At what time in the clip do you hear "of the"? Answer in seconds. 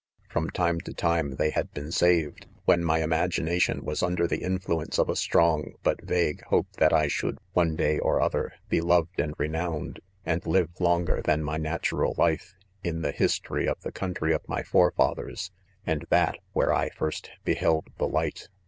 13.67-13.91